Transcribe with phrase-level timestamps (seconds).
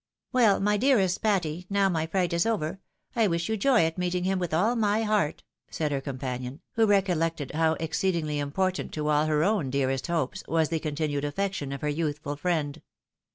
[0.33, 2.79] "WeU, my dearest Patty, now my fright is over,
[3.15, 6.87] I wish yon joy at meeting him with all my heart," said her companion," who
[6.87, 11.81] recollected how exceedingly important to all her own dearest hopes, was the continued affection of
[11.81, 12.81] her youthful friend.